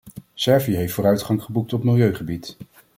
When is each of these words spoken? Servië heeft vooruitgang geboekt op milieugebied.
Servië 0.33 0.75
heeft 0.75 0.93
vooruitgang 0.93 1.43
geboekt 1.43 1.73
op 1.73 1.83
milieugebied. 1.83 2.57